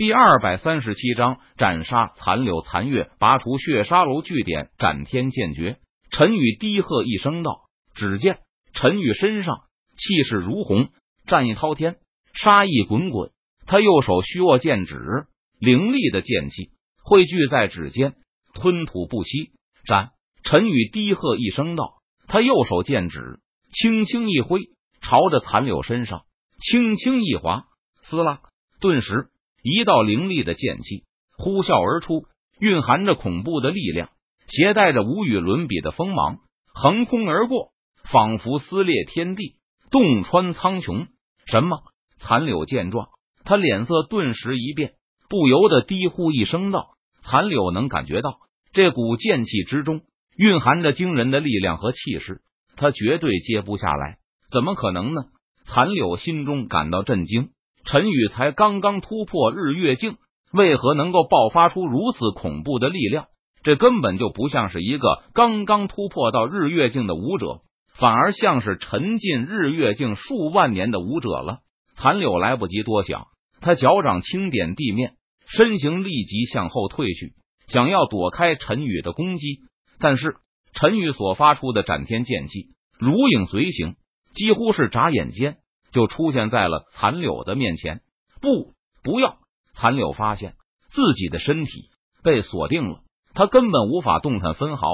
[0.00, 5.76] 第二百三十七章斩杀残柳残月，拔除血杀楼据点，斩天剑诀。
[6.10, 8.38] 陈宇低喝一声道：“只见
[8.72, 9.64] 陈宇身上
[9.98, 10.88] 气势如虹，
[11.26, 11.98] 战意滔天，
[12.32, 13.30] 杀意滚滚。
[13.66, 14.96] 他右手虚握剑指，
[15.58, 16.70] 凌厉的剑气
[17.04, 18.14] 汇聚在指尖，
[18.54, 19.50] 吞吐不息。
[19.84, 20.12] 斩！
[20.42, 21.96] 陈宇低喝一声道
[22.26, 23.40] ：“他右手剑指
[23.70, 24.62] 轻轻一挥，
[25.02, 26.22] 朝着残柳身上
[26.58, 27.64] 轻轻一划，
[28.00, 28.40] 撕拉，
[28.80, 29.28] 顿时。”
[29.62, 31.04] 一道凌厉的剑气
[31.36, 32.24] 呼啸而出，
[32.58, 34.10] 蕴含着恐怖的力量，
[34.46, 36.38] 携带着无与伦比的锋芒，
[36.74, 37.72] 横空而过，
[38.10, 39.56] 仿佛撕裂天地，
[39.90, 41.06] 洞穿苍穹。
[41.46, 41.78] 什么？
[42.18, 43.08] 残柳见状，
[43.44, 44.92] 他脸色顿时一变，
[45.28, 46.90] 不由得低呼一声道
[47.20, 48.38] ：“残柳能感觉到
[48.72, 50.02] 这股剑气之中
[50.36, 52.42] 蕴含着惊人的力量和气势，
[52.76, 54.18] 他绝对接不下来。
[54.50, 55.22] 怎么可能呢？”
[55.64, 57.50] 残柳心中感到震惊。
[57.84, 60.16] 陈宇才刚刚突破日月境，
[60.52, 63.26] 为何能够爆发出如此恐怖的力量？
[63.62, 67.60] 这根本就不像是一个刚刚突破到日月境的武者，
[67.94, 71.58] 反而像是沉浸日月境数万年的武者了。
[71.94, 73.26] 残柳来不及多想，
[73.60, 75.12] 他脚掌轻点地面，
[75.46, 77.34] 身形立即向后退去，
[77.66, 79.58] 想要躲开陈宇的攻击。
[79.98, 80.36] 但是
[80.72, 83.96] 陈宇所发出的斩天剑气如影随形，
[84.32, 85.58] 几乎是眨眼间。
[85.92, 88.00] 就出现在了残柳的面前。
[88.40, 89.38] 不，不要！
[89.72, 90.54] 残柳发现
[90.88, 91.90] 自己的身体
[92.22, 93.00] 被锁定了，
[93.34, 94.86] 他根本无法动弹分毫，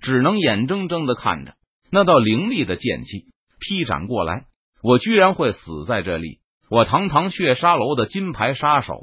[0.00, 1.54] 只能眼睁睁的看着
[1.90, 3.26] 那道凌厉的剑气
[3.60, 4.46] 劈斩过来。
[4.82, 6.40] 我居然会死在这里！
[6.68, 8.98] 我堂堂血沙楼的金牌杀手，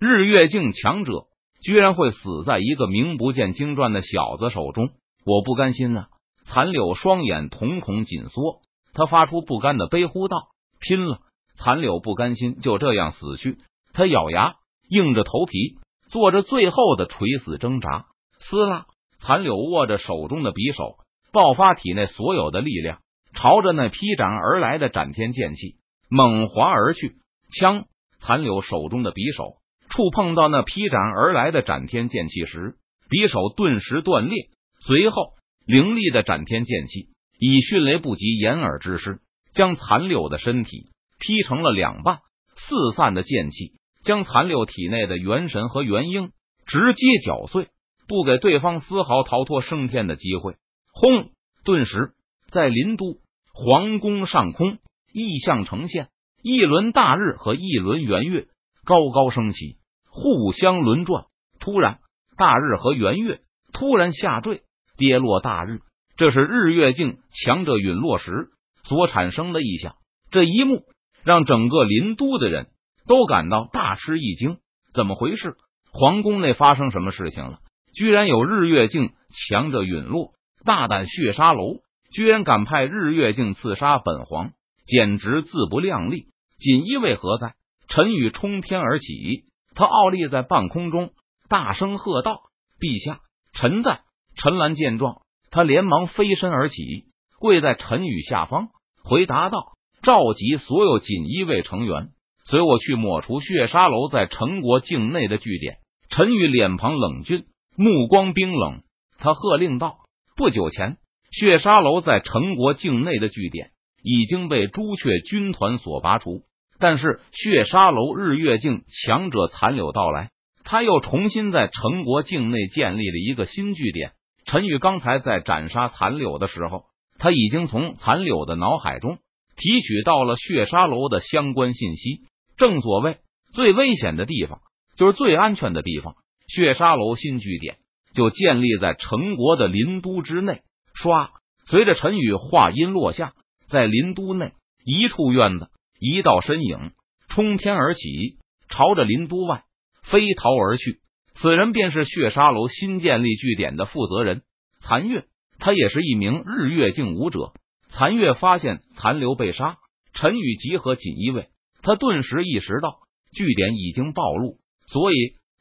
[0.00, 1.28] 日月境强者，
[1.62, 4.90] 居然会死在一个名不见经传的小子手中！
[5.24, 6.08] 我不甘心啊！
[6.44, 8.60] 残柳双眼瞳孔紧缩，
[8.92, 10.48] 他发出不甘的悲呼道。
[10.86, 11.20] 拼了！
[11.56, 13.58] 残柳不甘心就这样死去，
[13.94, 14.56] 他咬牙，
[14.90, 15.78] 硬着头皮，
[16.10, 18.04] 做着最后的垂死挣扎。
[18.38, 18.86] 撕拉！
[19.20, 20.98] 残柳握着手中的匕首，
[21.32, 22.98] 爆发体内所有的力量，
[23.32, 25.76] 朝着那劈斩而来的斩天剑气
[26.10, 27.16] 猛划而去。
[27.50, 27.86] 枪！
[28.20, 29.56] 残柳手中的匕首
[29.88, 32.76] 触碰到那劈斩而来的斩天剑气时，
[33.08, 34.48] 匕首顿时断裂。
[34.80, 35.32] 随后，
[35.66, 39.20] 凌厉的斩天剑气以迅雷不及掩耳之势。
[39.54, 40.88] 将残柳的身体
[41.18, 42.18] 劈成了两半，
[42.56, 43.72] 四散的剑气
[44.02, 46.32] 将残柳体内的元神和元婴
[46.66, 47.68] 直接搅碎，
[48.08, 50.56] 不给对方丝毫逃脱升天的机会。
[50.92, 51.30] 轰！
[51.64, 52.12] 顿时，
[52.50, 53.20] 在林都
[53.52, 54.78] 皇宫上空，
[55.12, 56.08] 异象呈现，
[56.42, 58.48] 一轮大日和一轮圆月
[58.84, 59.78] 高高升起，
[60.08, 61.26] 互相轮转。
[61.58, 62.00] 突然，
[62.36, 63.40] 大日和圆月
[63.72, 64.62] 突然下坠，
[64.98, 65.80] 跌落大日。
[66.16, 68.50] 这是日月境强者陨落时。
[68.84, 69.96] 所产生的异象，
[70.30, 70.84] 这一幕
[71.24, 72.68] 让整个林都的人
[73.06, 74.58] 都感到大吃一惊。
[74.94, 75.56] 怎么回事？
[75.92, 77.58] 皇宫内发生什么事情了？
[77.92, 79.12] 居然有日月镜
[79.48, 80.32] 强者陨落！
[80.64, 81.80] 大胆血杀楼，
[82.12, 84.52] 居然敢派日月镜刺杀本皇，
[84.86, 86.26] 简直自不量力！
[86.58, 87.54] 锦衣卫何在？
[87.88, 91.10] 陈宇冲天而起，他傲立在半空中，
[91.48, 92.40] 大声喝道
[92.80, 93.20] ：“陛下，
[93.52, 94.00] 臣在！”
[94.36, 97.04] 陈兰见状，他连忙飞身而起。
[97.44, 98.68] 跪在陈宇下方，
[99.02, 102.08] 回答道：“召集所有锦衣卫成员，
[102.46, 105.76] 随我去抹除血沙楼在陈国境内的据点。”
[106.08, 107.44] 陈宇脸庞冷峻，
[107.76, 108.80] 目光冰冷，
[109.18, 109.98] 他喝令道
[110.36, 110.96] ：“不久前，
[111.32, 113.72] 血沙楼在陈国境内的据点
[114.02, 116.44] 已经被朱雀军团所拔除，
[116.78, 120.30] 但是血沙楼日月境强者残留到来，
[120.64, 124.12] 他又重新在陈国境内建立了一个新据点。”
[124.48, 126.84] 陈宇刚才在斩杀残柳的时候。
[127.24, 129.16] 他已经从残柳的脑海中
[129.56, 132.20] 提取到了血沙楼的相关信息。
[132.58, 133.16] 正所谓，
[133.54, 134.60] 最危险的地方
[134.98, 136.16] 就是最安全的地方。
[136.48, 137.78] 血沙楼新据点
[138.12, 140.60] 就建立在陈国的林都之内。
[141.02, 141.30] 唰，
[141.64, 143.32] 随着陈宇话音落下，
[143.68, 144.52] 在林都内
[144.84, 145.68] 一处院子，
[145.98, 146.90] 一道身影
[147.30, 148.36] 冲天而起，
[148.68, 149.64] 朝着林都外
[150.02, 151.00] 飞逃而去。
[151.32, 154.42] 此人便是血沙楼新建立据点的负责人
[154.78, 155.24] 残月。
[155.58, 157.52] 他也是一名日月境武者。
[157.88, 159.76] 残月发现残留被杀，
[160.12, 161.48] 陈宇集合锦衣卫，
[161.82, 162.98] 他顿时意识到
[163.32, 165.16] 据点已经暴露，所以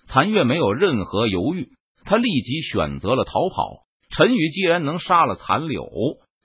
[0.07, 1.69] 残月没有任何犹豫，
[2.05, 3.83] 他立即选择了逃跑。
[4.09, 5.87] 陈宇既然能杀了残柳，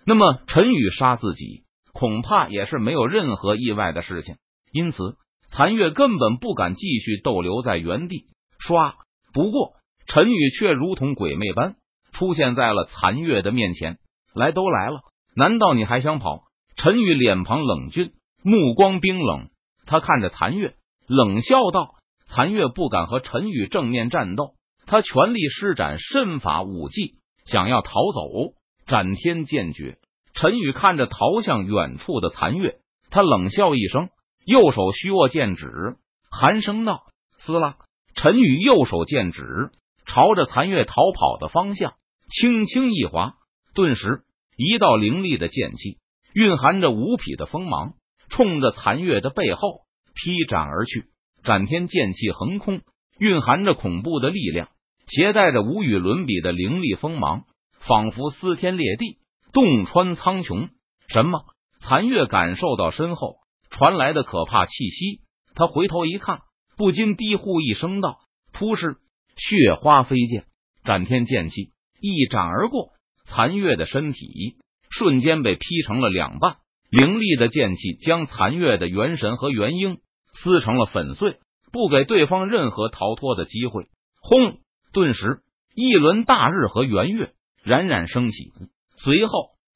[0.05, 4.37] 那么陈宇杀自己恐怕也是没有任何意外的事情。
[4.73, 5.17] 因此，
[5.49, 8.27] 残月根本不敢继续逗留在原地。
[8.59, 8.95] 唰！
[9.33, 9.73] 不过
[10.07, 11.77] 陈宇却如同鬼魅般。
[12.19, 13.99] 出现在了残月的面前，
[14.35, 15.03] 来都来了，
[15.37, 16.43] 难道你还想跑？
[16.75, 18.11] 陈宇脸庞冷峻，
[18.43, 19.51] 目光冰冷，
[19.87, 20.75] 他看着残月，
[21.07, 21.95] 冷笑道
[22.27, 24.55] ：“残月不敢和陈宇正面战斗，
[24.85, 27.15] 他全力施展身法武技，
[27.47, 28.55] 想要逃走。
[28.87, 29.99] 斩天剑诀，
[30.33, 32.79] 陈宇看着逃向远处的残月，
[33.11, 34.09] 他冷笑一声，
[34.45, 35.97] 右手虚握剑指，
[36.33, 37.05] 寒声道
[37.39, 37.77] ：“撕拉！”
[38.17, 39.71] 陈宇右手剑指
[40.05, 41.93] 朝着残月逃跑的方向
[42.29, 43.35] 轻轻一划，
[43.75, 44.23] 顿时
[44.57, 45.99] 一道凌厉的剑气，
[46.35, 47.95] 蕴含着无匹的锋芒，
[48.29, 49.83] 冲着残月的背后
[50.15, 51.07] 劈斩而去。
[51.43, 52.83] 斩天剑气横空，
[53.19, 54.69] 蕴含着恐怖的力量，
[55.07, 57.45] 携带着无与伦比的凌厉锋芒。
[57.81, 59.19] 仿佛撕天裂地，
[59.53, 60.69] 洞穿苍穹。
[61.07, 61.45] 什么？
[61.81, 63.37] 残月感受到身后
[63.71, 65.21] 传来的可怕气息，
[65.55, 66.41] 他回头一看，
[66.77, 68.19] 不禁低呼一声道
[68.53, 68.99] ：“突施
[69.37, 70.45] 血花飞溅，
[70.85, 72.91] 斩天剑气一斩而过，
[73.25, 74.57] 残月的身体
[74.91, 76.57] 瞬间被劈成了两半。
[76.91, 79.99] 凌厉的剑气将残月的元神和元婴
[80.33, 81.39] 撕成了粉碎，
[81.71, 83.87] 不给对方任何逃脱的机会。
[84.21, 84.59] 轰！
[84.93, 85.41] 顿时，
[85.75, 87.33] 一轮大日和圆月。
[87.63, 88.53] 冉冉升起，
[88.97, 89.33] 随后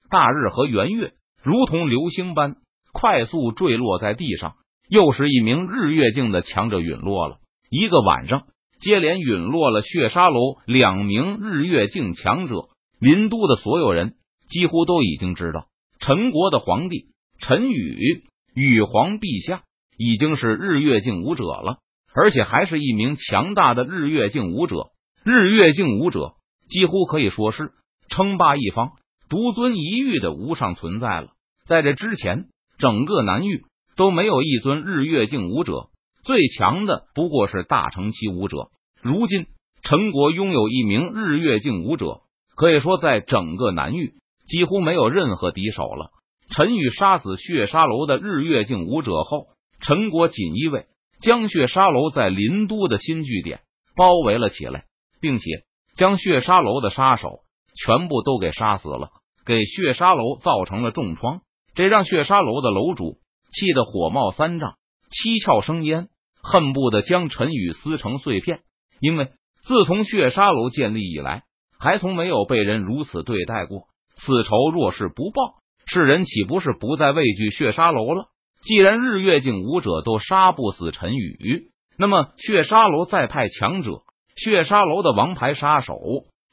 [0.09, 2.57] 大日和圆月如同流星般
[2.93, 4.55] 快速坠落在地上。
[4.89, 7.39] 又是一名日月境的强者陨落了。
[7.71, 8.47] 一个晚上，
[8.83, 12.69] 接连陨落了血沙楼两名日月境强者。
[13.01, 14.15] 林都的所有人
[14.49, 15.67] 几乎都已经知道，
[15.99, 17.07] 陈国的皇帝
[17.41, 18.23] 陈宇
[18.55, 19.63] 羽皇陛下
[19.97, 21.79] 已经是日月境武者了，
[22.15, 24.91] 而且还是一名强大的日月境武者。
[25.25, 26.35] 日月境武者
[26.69, 27.73] 几乎可以说是。
[28.09, 28.91] 称霸一方、
[29.31, 31.29] 独尊一域的无上存在了。
[31.65, 32.45] 在这之前，
[32.77, 33.63] 整个南域
[33.97, 35.89] 都没有一尊日月境武者，
[36.23, 38.69] 最强的不过是大成期武者。
[39.03, 39.47] 如今，
[39.83, 42.21] 陈国拥有一名日月境武者，
[42.57, 44.15] 可以说在整个南域
[44.47, 46.11] 几乎没有任何敌手了。
[46.51, 49.49] 陈宇杀死血沙楼的日月境武者后，
[49.81, 50.87] 陈国锦衣卫
[51.21, 53.61] 将血沙楼在林都的新据点
[53.97, 54.85] 包围了起来，
[55.21, 55.65] 并且
[55.97, 57.41] 将血沙楼的杀手。
[57.75, 59.09] 全部都给杀死了，
[59.47, 61.41] 给血沙楼造成了重创，
[61.75, 63.17] 这让血沙楼的楼主
[63.51, 64.75] 气得火冒三丈，
[65.13, 66.09] 七窍生烟，
[66.43, 68.63] 恨不得将陈宇撕成碎片。
[68.99, 69.27] 因为
[69.63, 71.45] 自从血沙楼建立以来，
[71.79, 73.89] 还从没有被人如此对待过。
[74.17, 78.27] 此仇若是不报，世人岂不是不再畏惧血沙楼了？
[78.63, 84.03] 既然日月境武者都杀不死陈宇，那么血沙楼再派强者，
[84.37, 85.99] 血沙楼的王牌杀手。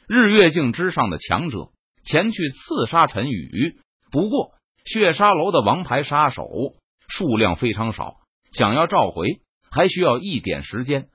[0.07, 1.69] 日月镜之上的强者
[2.03, 3.79] 前去刺杀陈宇，
[4.11, 4.51] 不过
[4.85, 6.47] 血沙楼的王牌杀手
[7.07, 8.15] 数量非常少，
[8.51, 9.41] 想要召回
[9.71, 11.07] 还需要一点时间。